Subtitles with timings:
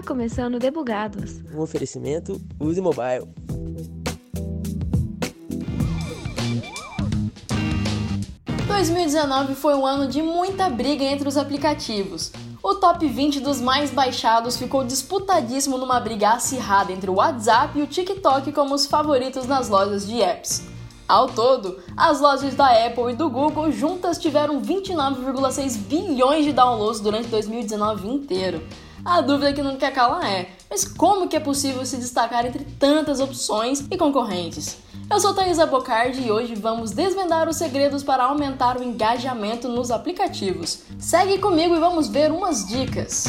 [0.00, 1.42] Está começando Debugados.
[1.54, 3.28] Um oferecimento Use Mobile.
[8.66, 12.32] ...2019 foi um ano de muita briga entre os aplicativos.
[12.62, 17.82] O top 20 dos mais baixados ficou disputadíssimo numa briga acirrada entre o WhatsApp e
[17.82, 20.69] o TikTok como os favoritos nas lojas de apps.
[21.10, 27.00] Ao todo, as lojas da Apple e do Google juntas tiveram 29,6 bilhões de downloads
[27.00, 28.62] durante 2019 inteiro.
[29.04, 32.64] A dúvida que não quer calar é: mas como que é possível se destacar entre
[32.78, 34.76] tantas opções e concorrentes?
[35.10, 39.90] Eu sou Thaisa Bocardi e hoje vamos desvendar os segredos para aumentar o engajamento nos
[39.90, 40.84] aplicativos.
[40.96, 43.24] Segue comigo e vamos ver umas dicas.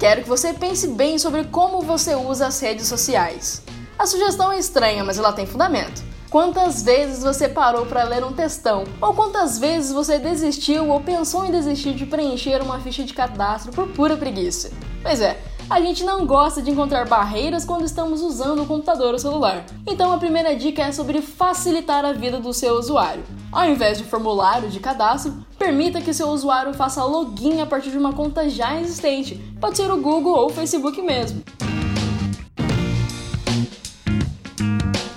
[0.00, 3.62] Quero que você pense bem sobre como você usa as redes sociais.
[3.98, 6.02] A sugestão é estranha, mas ela tem fundamento.
[6.30, 8.84] Quantas vezes você parou para ler um textão?
[8.98, 13.72] Ou quantas vezes você desistiu ou pensou em desistir de preencher uma ficha de cadastro
[13.72, 14.70] por pura preguiça?
[15.02, 15.38] Pois é,
[15.68, 19.66] a gente não gosta de encontrar barreiras quando estamos usando o computador ou celular.
[19.86, 23.22] Então a primeira dica é sobre facilitar a vida do seu usuário.
[23.52, 27.98] Ao invés de formulário de cadastro, permita que seu usuário faça login a partir de
[27.98, 29.34] uma conta já existente.
[29.60, 31.42] Pode ser o Google ou o Facebook mesmo.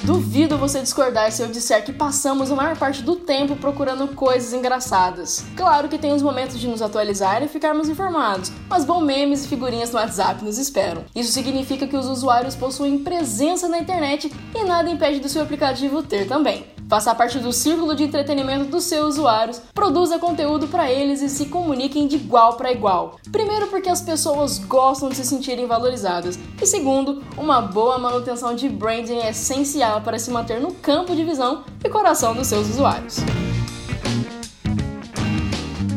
[0.04, 4.52] Duvido você discordar se eu disser que passamos a maior parte do tempo procurando coisas
[4.52, 5.46] engraçadas.
[5.56, 9.48] Claro que tem os momentos de nos atualizar e ficarmos informados, mas bom memes e
[9.48, 11.06] figurinhas no WhatsApp nos esperam.
[11.16, 16.04] Isso significa que os usuários possuem presença na internet e nada impede do seu aplicativo
[16.04, 16.73] ter também.
[16.90, 21.46] Faça parte do círculo de entretenimento dos seus usuários, produza conteúdo para eles e se
[21.46, 23.20] comuniquem de igual para igual.
[23.32, 28.70] Primeiro, porque as pessoas gostam de se sentirem valorizadas, e segundo, uma boa manutenção de
[28.70, 33.18] branding é essencial para se manter no campo de visão e coração dos seus usuários.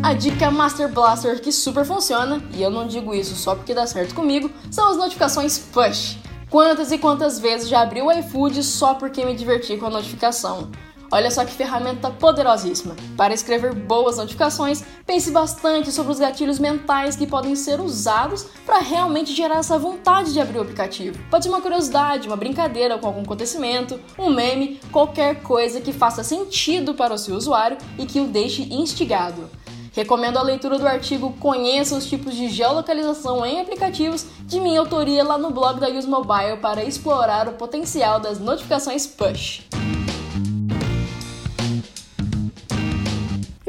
[0.03, 3.87] A dica Master Blaster que super funciona, e eu não digo isso só porque dá
[3.87, 6.17] certo comigo, são as notificações push.
[6.48, 10.70] Quantas e quantas vezes já abri o iFood só porque me diverti com a notificação?
[11.11, 12.95] Olha só que ferramenta poderosíssima.
[13.17, 18.79] Para escrever boas notificações, pense bastante sobre os gatilhos mentais que podem ser usados para
[18.79, 21.18] realmente gerar essa vontade de abrir o aplicativo.
[21.30, 26.23] Pode ser uma curiosidade, uma brincadeira com algum acontecimento, um meme, qualquer coisa que faça
[26.23, 29.51] sentido para o seu usuário e que o deixe instigado.
[29.96, 35.24] Recomendo a leitura do artigo Conheça os tipos de geolocalização em aplicativos de minha autoria
[35.24, 39.64] lá no blog da Use Mobile para explorar o potencial das notificações push.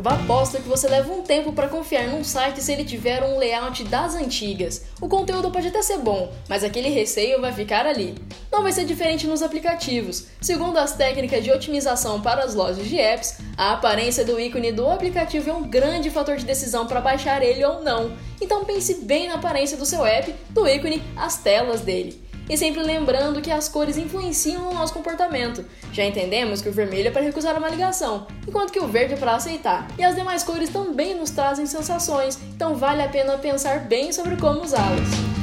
[0.08, 3.84] Aposto que você leva um tempo para confiar num site se ele tiver um layout
[3.86, 4.86] das antigas.
[5.02, 8.16] O conteúdo pode até ser bom, mas aquele receio vai ficar ali.
[8.52, 10.28] Não vai ser diferente nos aplicativos.
[10.42, 14.90] Segundo as técnicas de otimização para as lojas de apps, a aparência do ícone do
[14.90, 18.12] aplicativo é um grande fator de decisão para baixar ele ou não.
[18.40, 22.82] Então pense bem na aparência do seu app, do ícone, as telas dele e sempre
[22.84, 25.66] lembrando que as cores influenciam o nosso comportamento.
[25.92, 29.18] Já entendemos que o vermelho é para recusar uma ligação, enquanto que o verde é
[29.18, 29.88] para aceitar.
[29.98, 34.36] E as demais cores também nos trazem sensações, então vale a pena pensar bem sobre
[34.38, 35.37] como usá-las.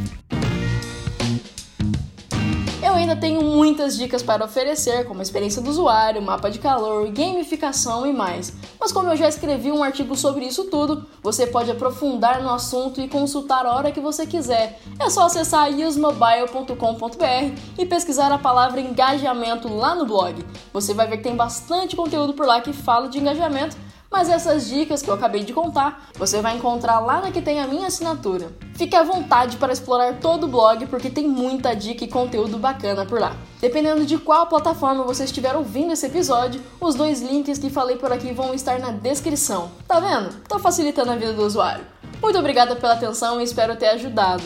[3.05, 8.13] Ainda tenho muitas dicas para oferecer, como experiência do usuário, mapa de calor, gamificação e
[8.13, 8.53] mais.
[8.81, 13.01] Mas como eu já escrevi um artigo sobre isso tudo, você pode aprofundar no assunto
[13.01, 14.81] e consultar a hora que você quiser.
[14.99, 20.45] É só acessar usemobile.com.br e pesquisar a palavra engajamento lá no blog.
[20.73, 23.77] Você vai ver que tem bastante conteúdo por lá que fala de engajamento
[24.11, 27.61] mas essas dicas que eu acabei de contar você vai encontrar lá na que tem
[27.61, 28.53] a minha assinatura.
[28.75, 33.05] Fique à vontade para explorar todo o blog porque tem muita dica e conteúdo bacana
[33.05, 33.37] por lá.
[33.61, 38.13] Dependendo de qual plataforma você estiver ouvindo esse episódio, os dois links que falei por
[38.13, 39.71] aqui vão estar na descrição.
[39.87, 40.35] Tá vendo?
[40.49, 41.85] Tô facilitando a vida do usuário.
[42.23, 44.43] Muito obrigada pela atenção e espero ter ajudado.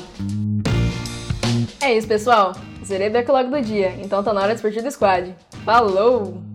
[1.80, 2.52] É isso, pessoal.
[2.84, 5.34] Zerei o backlog do dia, então tá na hora de partir do squad.
[5.64, 6.47] Falou!